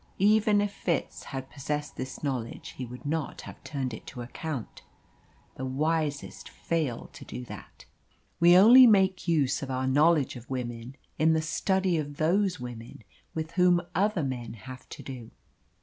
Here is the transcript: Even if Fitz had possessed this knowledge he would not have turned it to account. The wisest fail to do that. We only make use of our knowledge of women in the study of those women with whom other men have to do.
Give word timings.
Even 0.17 0.61
if 0.61 0.73
Fitz 0.73 1.25
had 1.25 1.51
possessed 1.51 1.95
this 1.95 2.23
knowledge 2.23 2.69
he 2.69 2.87
would 2.87 3.05
not 3.05 3.41
have 3.41 3.63
turned 3.63 3.93
it 3.93 4.07
to 4.07 4.23
account. 4.23 4.81
The 5.57 5.65
wisest 5.65 6.49
fail 6.49 7.11
to 7.13 7.23
do 7.23 7.45
that. 7.45 7.85
We 8.39 8.57
only 8.57 8.87
make 8.87 9.27
use 9.27 9.61
of 9.61 9.69
our 9.69 9.85
knowledge 9.85 10.35
of 10.35 10.49
women 10.49 10.95
in 11.19 11.33
the 11.33 11.41
study 11.43 11.99
of 11.99 12.17
those 12.17 12.59
women 12.59 13.03
with 13.35 13.51
whom 13.51 13.79
other 13.93 14.23
men 14.23 14.53
have 14.55 14.89
to 14.89 15.03
do. 15.03 15.29